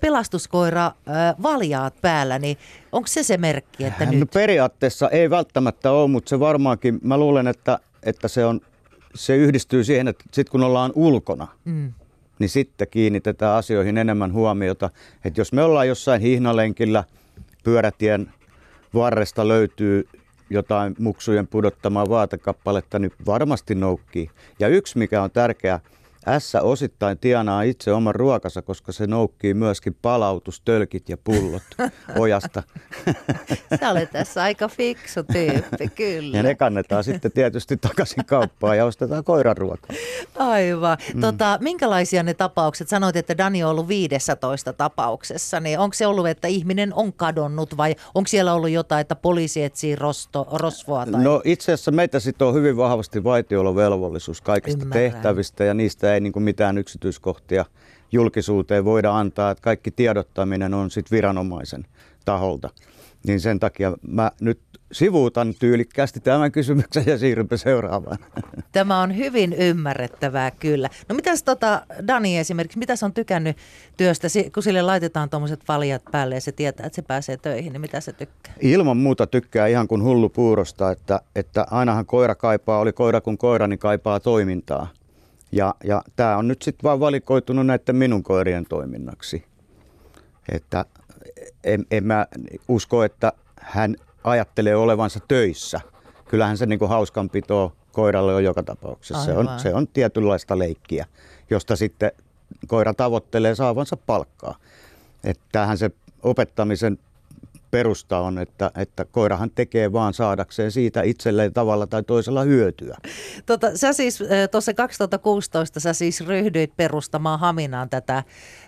pelastuskoira 0.00 0.86
äh, 0.86 1.34
valjaat 1.42 1.94
päällä, 2.00 2.38
niin 2.38 2.56
onko 2.92 3.06
se 3.06 3.22
se 3.22 3.36
merkki, 3.36 3.84
että 3.84 4.04
no, 4.04 4.12
nyt? 4.12 4.30
periaatteessa 4.34 5.08
ei 5.08 5.30
välttämättä 5.30 5.92
ole, 5.92 6.08
mutta 6.08 6.28
se 6.28 6.40
varmaankin, 6.40 6.98
mä 7.02 7.16
luulen, 7.16 7.46
että, 7.46 7.78
että 8.02 8.28
se 8.28 8.44
on 8.44 8.60
se 9.18 9.36
yhdistyy 9.36 9.84
siihen, 9.84 10.08
että 10.08 10.24
sitten 10.32 10.50
kun 10.50 10.62
ollaan 10.62 10.92
ulkona, 10.94 11.48
mm. 11.64 11.92
niin 12.38 12.48
sitten 12.48 12.88
kiinnitetään 12.90 13.56
asioihin 13.56 13.98
enemmän 13.98 14.32
huomiota. 14.32 14.90
Että 15.24 15.40
jos 15.40 15.52
me 15.52 15.62
ollaan 15.62 15.88
jossain 15.88 16.20
hihnalenkillä, 16.20 17.04
pyörätien 17.64 18.32
varresta 18.94 19.48
löytyy 19.48 20.08
jotain 20.50 20.94
muksujen 20.98 21.46
pudottamaa 21.46 22.08
vaatekappaletta, 22.08 22.98
niin 22.98 23.12
varmasti 23.26 23.74
noukkii. 23.74 24.30
Ja 24.58 24.68
yksi, 24.68 24.98
mikä 24.98 25.22
on 25.22 25.30
tärkeää, 25.30 25.80
S 26.38 26.54
osittain 26.54 27.18
tienaa 27.18 27.62
itse 27.62 27.92
oman 27.92 28.14
ruokansa, 28.14 28.62
koska 28.62 28.92
se 28.92 29.06
noukkii 29.06 29.54
myöskin 29.54 29.96
palautustölkit 30.02 31.08
ja 31.08 31.16
pullot 31.16 31.62
ojasta. 32.18 32.62
Sä 33.80 33.90
olet 33.90 34.10
tässä 34.10 34.42
aika 34.42 34.68
fiksu 34.68 35.22
tyyppi, 35.32 35.88
kyllä. 35.88 36.36
Ja 36.36 36.42
ne 36.42 36.54
kannetaan 36.54 37.04
sitten 37.04 37.32
tietysti 37.32 37.76
takaisin 37.76 38.24
kauppaan 38.24 38.76
ja 38.76 38.84
ostetaan 38.84 39.24
koiran 39.24 39.56
ruokaa. 39.56 39.96
Aivan. 40.38 40.98
Mm. 41.14 41.20
Tota, 41.20 41.58
minkälaisia 41.60 42.22
ne 42.22 42.34
tapaukset? 42.34 42.88
Sanoit, 42.88 43.16
että 43.16 43.38
Dani 43.38 43.64
on 43.64 43.70
ollut 43.70 43.88
15 43.88 44.72
tapauksessa. 44.72 45.60
Niin 45.60 45.78
onko 45.78 45.94
se 45.94 46.06
ollut, 46.06 46.28
että 46.28 46.48
ihminen 46.48 46.94
on 46.94 47.12
kadonnut 47.12 47.76
vai 47.76 47.94
onko 48.14 48.28
siellä 48.28 48.54
ollut 48.54 48.70
jotain, 48.70 49.00
että 49.00 49.16
poliisi 49.16 49.62
etsii 49.62 49.96
rosto, 49.96 50.46
rosvoa? 50.52 51.06
Tai... 51.06 51.24
No 51.24 51.42
itse 51.44 51.72
asiassa 51.72 51.90
meitä 51.90 52.20
sitten 52.20 52.48
on 52.48 52.54
hyvin 52.54 52.76
vahvasti 52.76 53.24
vaitiolovelvollisuus 53.24 54.40
kaikista 54.40 54.82
Ymmärrän. 54.82 55.12
tehtävistä 55.12 55.64
ja 55.64 55.74
niistä 55.74 56.07
ei 56.14 56.20
niin 56.20 56.32
kuin 56.32 56.42
mitään 56.42 56.78
yksityiskohtia 56.78 57.64
julkisuuteen 58.12 58.84
voida 58.84 59.18
antaa, 59.18 59.50
että 59.50 59.62
kaikki 59.62 59.90
tiedottaminen 59.90 60.74
on 60.74 60.90
sitten 60.90 61.16
viranomaisen 61.16 61.86
taholta. 62.24 62.70
Niin 63.26 63.40
sen 63.40 63.60
takia 63.60 63.92
mä 64.08 64.30
nyt 64.40 64.60
sivuutan 64.92 65.54
tyylikkäästi 65.58 66.20
tämän 66.20 66.52
kysymyksen 66.52 67.04
ja 67.06 67.18
siirrymme 67.18 67.56
seuraavaan. 67.56 68.18
Tämä 68.72 69.00
on 69.00 69.16
hyvin 69.16 69.52
ymmärrettävää 69.52 70.50
kyllä. 70.50 70.88
No 71.08 71.14
mitäs 71.14 71.42
tota, 71.42 71.82
Dani 72.06 72.38
esimerkiksi, 72.38 72.78
mitä 72.78 72.94
on 73.02 73.12
tykännyt 73.12 73.56
työstä, 73.96 74.28
kun 74.54 74.62
sille 74.62 74.82
laitetaan 74.82 75.30
tuommoiset 75.30 75.60
valjat 75.68 76.02
päälle 76.10 76.34
ja 76.34 76.40
se 76.40 76.52
tietää, 76.52 76.86
että 76.86 76.96
se 76.96 77.02
pääsee 77.02 77.36
töihin, 77.36 77.72
niin 77.72 77.80
mitä 77.80 78.00
se 78.00 78.12
tykkää? 78.12 78.54
Ilman 78.60 78.96
muuta 78.96 79.26
tykkää 79.26 79.66
ihan 79.66 79.88
kuin 79.88 80.02
hullu 80.02 80.28
puurosta, 80.28 80.90
että, 80.90 81.20
että 81.36 81.66
ainahan 81.70 82.06
koira 82.06 82.34
kaipaa, 82.34 82.78
oli 82.78 82.92
koira 82.92 83.20
kuin 83.20 83.38
koira, 83.38 83.66
niin 83.66 83.78
kaipaa 83.78 84.20
toimintaa. 84.20 84.88
Ja, 85.52 85.74
ja 85.84 86.02
tämä 86.16 86.36
on 86.36 86.48
nyt 86.48 86.62
sitten 86.62 86.82
vaan 86.82 87.00
valikoitunut 87.00 87.66
näiden 87.66 87.96
minun 87.96 88.22
koirien 88.22 88.64
toiminnaksi. 88.68 89.44
Että 90.52 90.84
en, 91.64 91.86
en 91.90 92.04
mä 92.04 92.26
usko, 92.68 93.04
että 93.04 93.32
hän 93.60 93.96
ajattelee 94.24 94.76
olevansa 94.76 95.20
töissä. 95.28 95.80
Kyllähän 96.28 96.56
se 96.56 96.66
niin 96.66 96.78
kuin 96.78 96.88
hauskanpito 96.88 97.72
koiralle 97.92 98.34
on 98.34 98.44
joka 98.44 98.62
tapauksessa. 98.62 99.24
Se 99.24 99.32
on, 99.32 99.50
se 99.56 99.74
on 99.74 99.88
tietynlaista 99.88 100.58
leikkiä, 100.58 101.06
josta 101.50 101.76
sitten 101.76 102.12
koira 102.66 102.94
tavoittelee 102.94 103.54
saavansa 103.54 103.96
palkkaa. 103.96 104.58
Että 105.24 105.44
tämähän 105.52 105.78
se 105.78 105.90
opettamisen 106.22 106.98
perusta 107.70 108.18
on, 108.18 108.38
että, 108.38 108.70
että 108.76 109.04
koirahan 109.04 109.50
tekee 109.50 109.92
vaan 109.92 110.14
saadakseen 110.14 110.72
siitä 110.72 111.02
itselleen 111.02 111.52
tavalla 111.52 111.86
tai 111.86 112.02
toisella 112.02 112.42
hyötyä. 112.42 112.96
Tota, 113.46 113.76
sä 113.76 113.92
siis 113.92 114.18
tuossa 114.50 114.74
2016 114.74 115.80
sä 115.80 115.92
siis 115.92 116.26
ryhdyit 116.26 116.76
perustamaan 116.76 117.40
Haminaan 117.40 117.90
tätä 117.90 118.24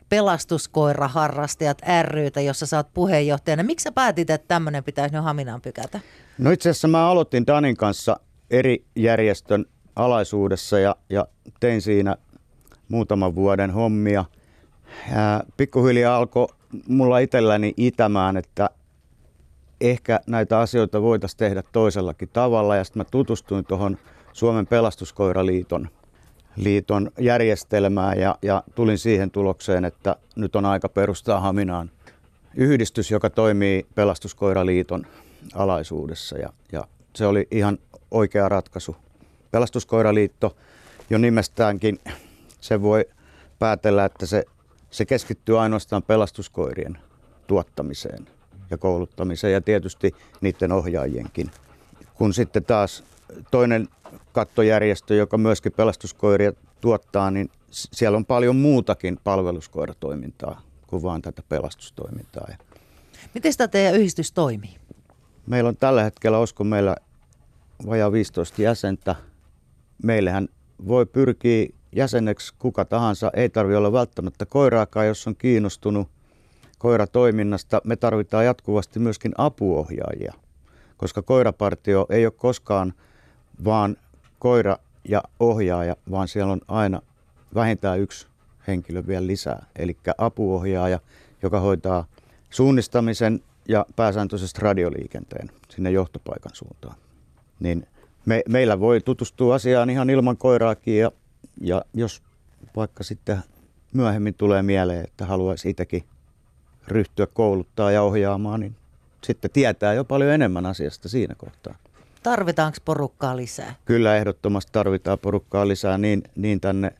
pelastuskoiraharrastajat 0.08 1.78
rytä, 2.02 2.40
jossa 2.40 2.66
sä 2.66 2.76
oot 2.76 2.94
puheenjohtajana. 2.94 3.62
Miksi 3.62 3.84
sä 3.84 3.92
päätit, 3.92 4.30
että 4.30 4.48
tämmöinen 4.48 4.84
pitäisi 4.84 5.14
nyt 5.14 5.24
Haminaan 5.24 5.60
pykätä? 5.60 6.00
No 6.38 6.50
itse 6.50 6.70
asiassa 6.70 6.88
mä 6.88 7.08
aloitin 7.08 7.46
Danin 7.46 7.76
kanssa 7.76 8.20
eri 8.50 8.84
järjestön 8.96 9.64
alaisuudessa 9.96 10.78
ja, 10.78 10.96
ja 11.10 11.26
tein 11.60 11.82
siinä 11.82 12.16
muutaman 12.88 13.34
vuoden 13.34 13.70
hommia. 13.70 14.24
Ja 15.14 15.44
pikkuhiljaa 15.56 16.16
alkoi 16.16 16.46
mulla 16.88 17.18
itselläni 17.18 17.74
itämään, 17.76 18.36
että 18.36 18.70
ehkä 19.80 20.20
näitä 20.26 20.58
asioita 20.58 21.02
voitaisiin 21.02 21.38
tehdä 21.38 21.62
toisellakin 21.72 22.28
tavalla. 22.32 22.76
Ja 22.76 22.84
sitten 22.84 23.00
mä 23.00 23.04
tutustuin 23.10 23.64
tuohon 23.64 23.98
Suomen 24.32 24.66
pelastuskoiraliiton 24.66 25.88
liiton 26.56 27.10
järjestelmään 27.18 28.18
ja, 28.18 28.36
ja 28.42 28.62
tulin 28.74 28.98
siihen 28.98 29.30
tulokseen, 29.30 29.84
että 29.84 30.16
nyt 30.36 30.56
on 30.56 30.64
aika 30.64 30.88
perustaa 30.88 31.40
Haminaan 31.40 31.90
yhdistys, 32.54 33.10
joka 33.10 33.30
toimii 33.30 33.86
pelastuskoiraliiton 33.94 35.06
alaisuudessa 35.54 36.38
ja, 36.38 36.52
ja 36.72 36.84
se 37.16 37.26
oli 37.26 37.48
ihan 37.50 37.78
oikea 38.10 38.48
ratkaisu. 38.48 38.96
Pelastuskoiraliitto 39.50 40.56
jo 41.10 41.18
nimestäänkin 41.18 41.98
se 42.60 42.82
voi 42.82 43.04
päätellä, 43.58 44.04
että 44.04 44.26
se, 44.26 44.44
se 44.90 45.04
keskittyy 45.04 45.60
ainoastaan 45.60 46.02
pelastuskoirien 46.02 46.98
tuottamiseen 47.46 48.26
ja 48.70 48.78
kouluttamiseen 48.78 49.52
ja 49.52 49.60
tietysti 49.60 50.14
niiden 50.40 50.72
ohjaajienkin. 50.72 51.50
Kun 52.14 52.34
sitten 52.34 52.64
taas 52.64 53.04
toinen 53.50 53.88
kattojärjestö, 54.32 55.14
joka 55.14 55.38
myöskin 55.38 55.72
pelastuskoiria 55.72 56.52
tuottaa, 56.80 57.30
niin 57.30 57.50
siellä 57.70 58.16
on 58.16 58.26
paljon 58.26 58.56
muutakin 58.56 59.18
palveluskoiratoimintaa 59.24 60.62
kuin 60.86 61.02
vain 61.02 61.22
tätä 61.22 61.42
pelastustoimintaa. 61.48 62.48
Miten 63.34 63.52
tämä 63.56 63.68
teidän 63.68 63.94
yhdistys 63.94 64.32
toimii? 64.32 64.76
Meillä 65.46 65.68
on 65.68 65.76
tällä 65.76 66.02
hetkellä, 66.02 66.38
olisiko 66.38 66.64
meillä 66.64 66.96
vajaa 67.86 68.12
15 68.12 68.62
jäsentä. 68.62 69.16
Meillähän 70.02 70.48
voi 70.88 71.06
pyrkiä 71.06 71.66
jäseneksi 71.96 72.54
kuka 72.58 72.84
tahansa. 72.84 73.30
Ei 73.34 73.48
tarvitse 73.48 73.76
olla 73.76 73.92
välttämättä 73.92 74.46
koiraakaan, 74.46 75.06
jos 75.06 75.26
on 75.26 75.36
kiinnostunut 75.36 76.08
koiratoiminnasta. 76.80 77.80
Me 77.84 77.96
tarvitaan 77.96 78.44
jatkuvasti 78.44 78.98
myöskin 78.98 79.32
apuohjaajia, 79.38 80.34
koska 80.96 81.22
koirapartio 81.22 82.06
ei 82.10 82.26
ole 82.26 82.32
koskaan 82.36 82.94
vaan 83.64 83.96
koira 84.38 84.76
ja 85.08 85.22
ohjaaja, 85.40 85.96
vaan 86.10 86.28
siellä 86.28 86.52
on 86.52 86.60
aina 86.68 87.02
vähintään 87.54 88.00
yksi 88.00 88.26
henkilö 88.66 89.06
vielä 89.06 89.26
lisää, 89.26 89.66
eli 89.76 89.96
apuohjaaja, 90.18 91.00
joka 91.42 91.60
hoitaa 91.60 92.04
suunnistamisen 92.50 93.40
ja 93.68 93.86
pääsääntöisesti 93.96 94.60
radioliikenteen 94.60 95.50
sinne 95.68 95.90
johtopaikan 95.90 96.52
suuntaan. 96.54 96.96
Niin 97.60 97.86
me, 98.26 98.42
meillä 98.48 98.80
voi 98.80 99.00
tutustua 99.00 99.54
asiaan 99.54 99.90
ihan 99.90 100.10
ilman 100.10 100.36
koiraakin 100.36 100.98
ja, 100.98 101.12
ja 101.60 101.84
jos 101.94 102.22
vaikka 102.76 103.04
sitten 103.04 103.38
myöhemmin 103.94 104.34
tulee 104.34 104.62
mieleen, 104.62 105.04
että 105.04 105.26
haluaisi 105.26 105.70
itsekin 105.70 106.04
ryhtyä 106.90 107.26
kouluttaa 107.26 107.90
ja 107.90 108.02
ohjaamaan, 108.02 108.60
niin 108.60 108.76
sitten 109.24 109.50
tietää 109.50 109.94
jo 109.94 110.04
paljon 110.04 110.32
enemmän 110.32 110.66
asiasta 110.66 111.08
siinä 111.08 111.34
kohtaa. 111.34 111.74
Tarvitaanko 112.22 112.78
porukkaa 112.84 113.36
lisää? 113.36 113.74
Kyllä 113.84 114.16
ehdottomasti 114.16 114.72
tarvitaan 114.72 115.18
porukkaa 115.18 115.68
lisää 115.68 115.98
niin, 115.98 116.22
niin 116.36 116.60
tänne 116.60 116.92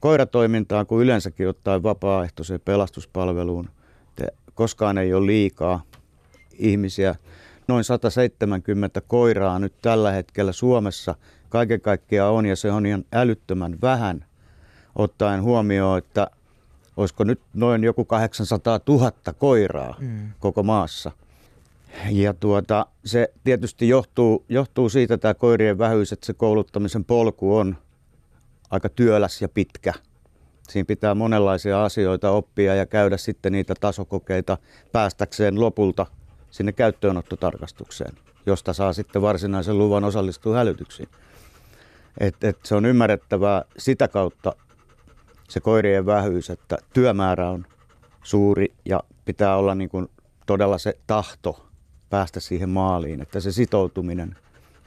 koiratoimintaan 0.00 0.86
kuin 0.86 1.02
yleensäkin 1.02 1.48
ottaen 1.48 1.82
vapaaehtoiseen 1.82 2.60
pelastuspalveluun. 2.60 3.70
koskaan 4.54 4.98
ei 4.98 5.14
ole 5.14 5.26
liikaa 5.26 5.82
ihmisiä. 6.58 7.14
Noin 7.68 7.84
170 7.84 9.00
koiraa 9.00 9.58
nyt 9.58 9.74
tällä 9.82 10.12
hetkellä 10.12 10.52
Suomessa 10.52 11.14
kaiken 11.48 11.80
kaikkiaan 11.80 12.34
on 12.34 12.46
ja 12.46 12.56
se 12.56 12.72
on 12.72 12.86
ihan 12.86 13.04
älyttömän 13.12 13.76
vähän 13.82 14.24
ottaen 14.96 15.42
huomioon, 15.42 15.98
että 15.98 16.30
olisiko 16.96 17.24
nyt 17.24 17.40
noin 17.54 17.84
joku 17.84 18.04
800 18.04 18.80
000 18.88 19.12
koiraa 19.38 19.96
mm. 19.98 20.30
koko 20.40 20.62
maassa. 20.62 21.12
Ja 22.10 22.34
tuota, 22.34 22.86
se 23.04 23.32
tietysti 23.44 23.88
johtuu, 23.88 24.44
johtuu 24.48 24.88
siitä 24.88 25.18
tämä 25.18 25.34
koirien 25.34 25.78
vähyys, 25.78 26.12
että 26.12 26.26
se 26.26 26.34
kouluttamisen 26.34 27.04
polku 27.04 27.56
on 27.56 27.76
aika 28.70 28.88
työläs 28.88 29.42
ja 29.42 29.48
pitkä. 29.48 29.92
Siinä 30.68 30.86
pitää 30.86 31.14
monenlaisia 31.14 31.84
asioita 31.84 32.30
oppia 32.30 32.74
ja 32.74 32.86
käydä 32.86 33.16
sitten 33.16 33.52
niitä 33.52 33.74
tasokokeita 33.80 34.58
päästäkseen 34.92 35.60
lopulta 35.60 36.06
sinne 36.50 36.72
käyttöönottotarkastukseen, 36.72 38.14
josta 38.46 38.72
saa 38.72 38.92
sitten 38.92 39.22
varsinaisen 39.22 39.78
luvan 39.78 40.04
osallistua 40.04 40.56
hälytyksiin. 40.56 41.08
Et, 42.20 42.44
et 42.44 42.58
se 42.64 42.74
on 42.74 42.86
ymmärrettävää 42.86 43.64
sitä 43.78 44.08
kautta 44.08 44.52
se 45.48 45.60
koirien 45.60 46.06
vähyys, 46.06 46.50
että 46.50 46.78
työmäärä 46.92 47.50
on 47.50 47.66
suuri 48.22 48.74
ja 48.84 49.00
pitää 49.24 49.56
olla 49.56 49.74
niin 49.74 49.90
kuin 49.90 50.08
todella 50.46 50.78
se 50.78 50.98
tahto 51.06 51.68
päästä 52.10 52.40
siihen 52.40 52.68
maaliin, 52.68 53.20
että 53.20 53.40
se 53.40 53.52
sitoutuminen, 53.52 54.36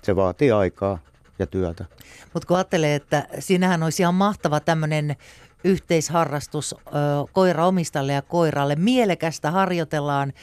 se 0.01 0.15
vaatii 0.15 0.51
aikaa 0.51 0.99
ja 1.39 1.47
työtä. 1.47 1.85
Mutta 2.33 2.47
kun 2.47 2.57
ajattelee, 2.57 2.95
että 2.95 3.27
siinähän 3.39 3.83
olisi 3.83 4.03
ihan 4.03 4.15
mahtava 4.15 4.59
tämmöinen 4.59 5.15
yhteisharrastus 5.63 6.73
ö, 6.73 8.13
ja 8.13 8.21
koiralle. 8.21 8.75
Mielekästä 8.75 9.51
harjoitellaan 9.51 10.33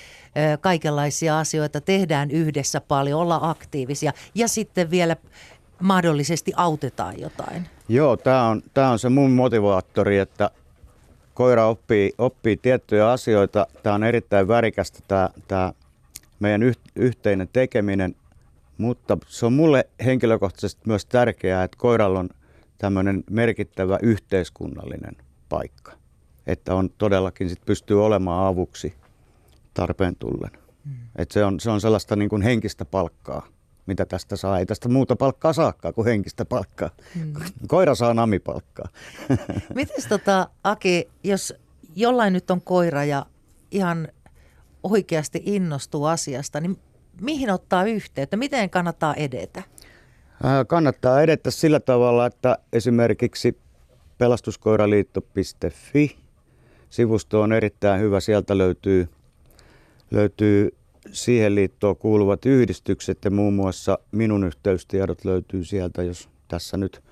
kaikenlaisia 0.61 1.39
asioita, 1.39 1.81
tehdään 1.81 2.31
yhdessä 2.31 2.81
paljon, 2.81 3.21
olla 3.21 3.39
aktiivisia 3.43 4.13
ja 4.35 4.49
sitten 4.49 4.91
vielä 4.91 5.17
mahdollisesti 5.81 6.53
autetaan 6.57 7.21
jotain. 7.21 7.67
Joo, 7.89 8.17
tämä 8.17 8.49
on, 8.49 8.63
tää 8.75 8.91
on 8.91 8.99
se 8.99 9.09
mun 9.09 9.31
motivaattori, 9.31 10.19
että 10.19 10.51
koira 11.35 11.67
oppii, 11.67 12.13
oppii 12.19 12.57
tiettyjä 12.57 13.11
asioita. 13.11 13.67
Tämä 13.83 13.95
on 13.95 14.05
erittäin 14.05 14.49
värikästä 14.49 14.99
tämä, 15.09 15.31
tämä 15.49 15.73
meidän 16.41 16.63
yhteinen 16.97 17.49
tekeminen, 17.53 18.15
mutta 18.79 19.19
se 19.27 19.47
on 19.47 19.53
mulle 19.53 19.89
henkilökohtaisesti 20.05 20.83
myös 20.87 21.07
tärkeää, 21.07 21.65
että 21.65 21.77
koiralla 21.81 22.19
on 22.19 22.29
tämmöinen 22.79 23.25
merkittävä 23.31 23.99
yhteiskunnallinen 24.03 25.17
paikka. 25.49 25.93
Että 26.47 26.75
on 26.75 26.91
todellakin 26.99 27.49
sit 27.49 27.65
pystyy 27.67 28.05
olemaan 28.05 28.47
avuksi 28.47 28.95
tarpeen 29.75 30.17
tullen. 30.17 30.51
Mm. 30.85 30.93
Et 31.17 31.31
se, 31.31 31.45
on, 31.45 31.61
se 31.61 31.71
on 31.71 31.81
sellaista 31.81 32.17
niin 32.17 32.29
kuin 32.29 32.43
henkistä 32.43 32.85
palkkaa 32.85 33.54
mitä 33.87 34.05
tästä 34.05 34.37
saa. 34.37 34.59
Ei 34.59 34.67
tästä 34.67 34.89
muuta 34.89 35.17
palkkaa 35.17 35.53
saakaan 35.53 35.95
kuin 35.95 36.05
henkistä 36.05 36.45
palkkaa. 36.45 36.91
Hmm. 37.15 37.33
Koira 37.69 37.95
saa 37.95 38.15
namipalkkaa. 38.15 38.89
Miten 39.75 40.09
tota, 40.09 40.49
Aki, 40.65 41.09
jos 41.25 41.55
jollain 41.97 42.33
nyt 42.33 42.51
on 42.51 42.61
koira 42.61 43.05
ja 43.05 43.27
ihan 43.71 44.09
oikeasti 44.83 45.43
innostuu 45.47 46.05
asiasta, 46.05 46.61
niin 46.61 46.79
mihin 47.21 47.51
ottaa 47.51 47.85
yhteyttä? 47.85 48.37
Miten 48.37 48.71
kannattaa 48.71 49.15
edetä? 49.15 49.63
Kannattaa 50.67 51.23
edetä 51.23 51.51
sillä 51.51 51.81
tavalla, 51.81 52.27
että 52.27 52.59
esimerkiksi 52.73 53.59
pelastuskoiraliitto.fi 54.19 56.19
sivusto 56.91 57.41
on 57.41 57.53
erittäin 57.53 58.01
hyvä. 58.01 58.21
Sieltä 58.21 58.59
löytyy, 58.59 59.09
löytyy 60.11 60.77
siihen 61.13 61.55
liittoon 61.55 61.97
kuuluvat 61.97 62.47
yhdistykset 62.47 63.19
ja 63.25 63.31
muun 63.31 63.55
muassa 63.55 63.99
minun 64.13 64.45
yhteystiedot 64.45 65.25
löytyy 65.25 65.65
sieltä, 65.65 66.03
jos 66.03 66.29
tässä 66.49 66.77
nyt 66.77 67.03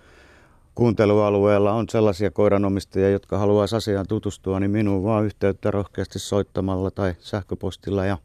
kuuntelualueella 0.75 1.73
on 1.73 1.89
sellaisia 1.89 2.31
koiranomistajia, 2.31 3.11
jotka 3.11 3.39
haluaisivat 3.39 3.79
asiaan 3.79 4.07
tutustua, 4.09 4.61
niin 4.61 4.71
minuun 4.71 5.05
vaan 5.05 5.25
yhteyttä 5.25 5.71
rohkeasti 5.71 6.19
soittamalla 6.19 6.91
tai 6.91 7.15
sähköpostilla. 7.21 8.05
Ja, 8.05 8.19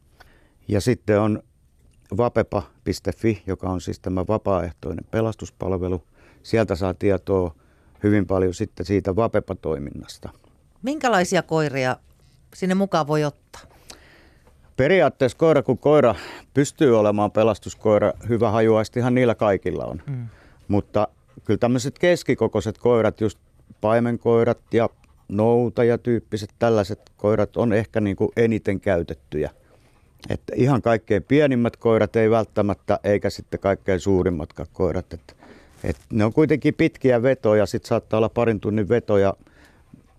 ja 0.68 0.82
sitten 0.82 1.20
on 1.22 1.44
vapepa.fi, 2.18 3.44
joka 3.48 3.70
on 3.70 3.82
siis 3.82 4.00
tämä 4.00 4.26
vapaaehtoinen 4.28 5.06
pelastuspalvelu. 5.12 6.04
Sieltä 6.44 6.76
saa 6.76 6.94
tietoa 6.94 7.56
hyvin 8.04 8.28
paljon 8.28 8.54
sitten 8.54 8.86
siitä 8.86 9.16
Vapepa-toiminnasta. 9.16 10.30
Minkälaisia 10.82 11.44
koiria 11.44 11.98
sinne 12.56 12.76
mukaan 12.76 13.08
voi 13.08 13.24
ottaa? 13.24 13.77
Periaatteessa 14.78 15.38
koira 15.38 15.64
kuin 15.64 15.78
koira 15.78 16.16
pystyy 16.54 17.00
olemaan 17.00 17.32
pelastuskoira, 17.32 18.14
hyvä 18.30 18.52
hajuaistihan 18.52 19.16
niillä 19.16 19.36
kaikilla 19.36 19.86
on. 19.86 20.02
Mm. 20.08 20.28
Mutta 20.68 21.08
kyllä 21.46 21.58
tämmöiset 21.58 22.00
keskikokoiset 22.00 22.78
koirat, 22.78 23.22
just 23.22 23.40
paimenkoirat 23.82 24.74
ja 24.74 24.90
noutajatyyppiset 25.28 26.50
tällaiset 26.60 27.12
koirat 27.18 27.58
on 27.58 27.74
ehkä 27.74 28.02
niin 28.02 28.16
kuin 28.16 28.32
eniten 28.38 28.80
käytettyjä. 28.80 29.50
Että 30.30 30.54
ihan 30.56 30.82
kaikkein 30.82 31.24
pienimmät 31.24 31.78
koirat 31.78 32.16
ei 32.16 32.30
välttämättä, 32.30 33.00
eikä 33.04 33.30
sitten 33.30 33.60
kaikkein 33.60 34.00
suurimmatkaan 34.00 34.70
koirat. 34.74 35.14
Että, 35.14 35.34
että 35.84 36.02
ne 36.14 36.26
on 36.26 36.34
kuitenkin 36.34 36.74
pitkiä 36.74 37.24
vetoja, 37.24 37.66
sitten 37.66 37.88
saattaa 37.88 38.18
olla 38.18 38.30
parin 38.30 38.60
tunnin 38.60 38.90
vetoja 38.90 39.34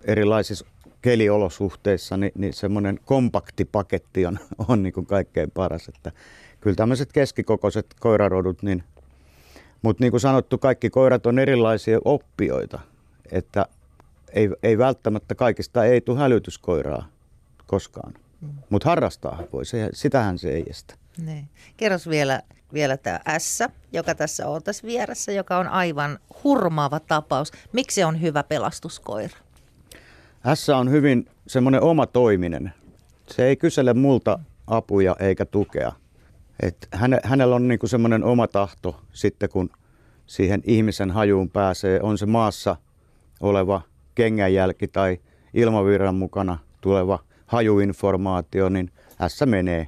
erilaisissa 0.04 0.66
keliolosuhteissa, 1.02 2.16
niin, 2.16 2.32
niin 2.34 2.52
semmoinen 2.52 3.00
kompakti 3.04 3.64
paketti 3.64 4.26
on, 4.26 4.38
on 4.68 4.82
niin 4.82 4.92
kuin 4.92 5.06
kaikkein 5.06 5.50
paras. 5.50 5.88
Että 5.88 6.12
kyllä 6.60 6.76
tämmöiset 6.76 7.12
keskikokoiset 7.12 7.86
koirarodut, 8.00 8.62
niin, 8.62 8.84
mutta 9.82 10.04
niin 10.04 10.10
kuin 10.10 10.20
sanottu, 10.20 10.58
kaikki 10.58 10.90
koirat 10.90 11.26
on 11.26 11.38
erilaisia 11.38 11.98
oppijoita, 12.04 12.80
että 13.32 13.66
ei, 14.32 14.48
ei 14.62 14.78
välttämättä 14.78 15.34
kaikista 15.34 15.84
ei 15.84 16.00
tule 16.00 16.18
hälytyskoiraa 16.18 17.08
koskaan. 17.66 18.14
Mm. 18.40 18.48
Mutta 18.70 18.88
harrastaa 18.88 19.42
voi, 19.52 19.64
se, 19.64 19.88
sitähän 19.92 20.38
se 20.38 20.50
ei 20.50 20.64
estä. 20.70 20.94
Niin. 21.18 21.48
Kerros 21.76 22.08
vielä, 22.08 22.42
vielä 22.72 22.96
tämä 22.96 23.20
S, 23.38 23.58
joka 23.92 24.14
tässä 24.14 24.48
on 24.48 24.62
tässä 24.62 24.86
vieressä, 24.86 25.32
joka 25.32 25.58
on 25.58 25.68
aivan 25.68 26.18
hurmaava 26.44 27.00
tapaus. 27.00 27.52
Miksi 27.72 27.94
se 27.94 28.04
on 28.04 28.20
hyvä 28.20 28.42
pelastuskoira? 28.42 29.36
S 30.54 30.68
on 30.68 30.90
hyvin 30.90 31.26
semmoinen 31.46 31.82
oma 31.82 32.06
toiminen. 32.06 32.72
Se 33.26 33.46
ei 33.46 33.56
kysele 33.56 33.94
multa 33.94 34.38
apuja 34.66 35.16
eikä 35.20 35.44
tukea. 35.44 35.92
Et 36.62 36.88
häne, 36.92 37.20
hänellä 37.24 37.54
on 37.54 37.68
niinku 37.68 37.86
semmoinen 37.86 38.24
oma 38.24 38.46
tahto 38.46 39.00
sitten, 39.12 39.48
kun 39.48 39.70
siihen 40.26 40.62
ihmisen 40.64 41.10
hajuun 41.10 41.50
pääsee. 41.50 42.00
On 42.02 42.18
se 42.18 42.26
maassa 42.26 42.76
oleva 43.40 43.80
kengänjälki 44.14 44.88
tai 44.88 45.18
ilmavirran 45.54 46.14
mukana 46.14 46.58
tuleva 46.80 47.18
hajuinformaatio, 47.46 48.68
niin 48.68 48.90
S 49.28 49.42
menee. 49.46 49.86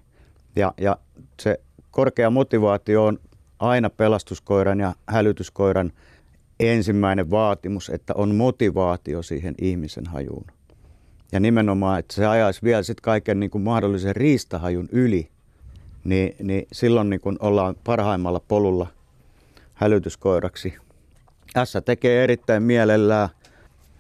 Ja, 0.56 0.74
ja 0.80 0.96
se 1.40 1.60
korkea 1.90 2.30
motivaatio 2.30 3.04
on 3.04 3.18
aina 3.58 3.90
pelastuskoiran 3.90 4.80
ja 4.80 4.94
hälytyskoiran 5.06 5.92
ensimmäinen 6.61 7.31
vaatimus, 7.31 7.90
että 7.90 8.14
on 8.16 8.35
motivaatio 8.35 9.23
siihen 9.23 9.55
ihmisen 9.61 10.07
hajuun. 10.07 10.44
Ja 11.33 11.40
nimenomaan, 11.40 11.99
että 11.99 12.14
se 12.14 12.27
ajaisi 12.27 12.62
vielä 12.62 12.83
sitten 12.83 13.03
kaiken 13.03 13.40
niin 13.40 13.51
kuin 13.51 13.62
mahdollisen 13.62 14.16
riistahajun 14.16 14.88
yli, 14.92 15.29
niin, 16.05 16.37
niin 16.42 16.66
silloin 16.73 17.11
niin 17.11 17.20
kuin 17.20 17.37
ollaan 17.40 17.77
parhaimmalla 17.85 18.40
polulla 18.49 18.87
hälytyskoiraksi. 19.75 20.75
S 21.64 21.73
tekee 21.85 22.25
erittäin 22.25 22.62
mielellään, 22.62 23.29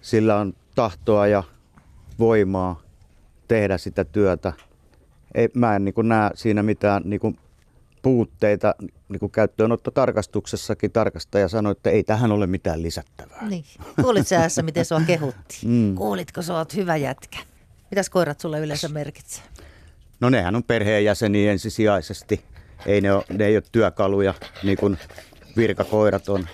sillä 0.00 0.36
on 0.36 0.52
tahtoa 0.74 1.26
ja 1.26 1.42
voimaa 2.18 2.82
tehdä 3.48 3.78
sitä 3.78 4.04
työtä. 4.04 4.52
Ei, 5.34 5.48
mä 5.54 5.76
en 5.76 5.84
niin 5.84 5.94
kuin 5.94 6.08
näe 6.08 6.30
siinä 6.34 6.62
mitään 6.62 7.02
niin 7.04 7.20
kuin 7.20 7.38
puutteita 8.02 8.74
niin 9.10 9.20
kuin 9.20 9.32
käyttöönottotarkastuksessakin 9.32 10.92
tarkastaja 10.92 11.48
sanoi, 11.48 11.72
että 11.72 11.90
ei 11.90 12.04
tähän 12.04 12.32
ole 12.32 12.46
mitään 12.46 12.82
lisättävää. 12.82 13.48
Niin. 13.48 13.64
Kuulit 14.02 14.26
sä 14.26 14.44
ässä, 14.44 14.62
miten 14.62 14.84
sua 14.84 15.00
kehuttiin? 15.06 15.72
Mm. 15.72 15.94
Kuulitko, 15.94 16.42
sä 16.42 16.54
oot 16.54 16.76
hyvä 16.76 16.96
jätkä? 16.96 17.38
Mitäs 17.90 18.10
koirat 18.10 18.40
sulle 18.40 18.60
yleensä 18.60 18.88
merkitsee? 18.88 19.44
No 20.20 20.30
nehän 20.30 20.56
on 20.56 20.62
perheenjäseniä 20.62 21.52
ensisijaisesti. 21.52 22.44
Ei 22.86 23.00
ne, 23.00 23.12
ole, 23.12 23.24
ne 23.28 23.46
ei 23.46 23.56
ole 23.56 23.62
työkaluja 23.72 24.34
niin 24.62 24.78
kuin 24.78 24.98
virkakoirat 25.56 26.28
on. 26.28 26.48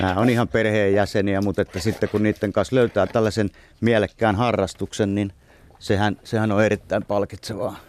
Nämä 0.00 0.14
on 0.14 0.30
ihan 0.30 0.48
perheenjäseniä, 0.48 1.40
mutta 1.40 1.62
että 1.62 1.80
sitten 1.80 2.08
kun 2.08 2.22
niiden 2.22 2.52
kanssa 2.52 2.76
löytää 2.76 3.06
tällaisen 3.06 3.50
mielekkään 3.80 4.36
harrastuksen, 4.36 5.14
niin 5.14 5.32
sehän, 5.78 6.16
sehän 6.24 6.52
on 6.52 6.64
erittäin 6.64 7.04
palkitsevaa. 7.04 7.87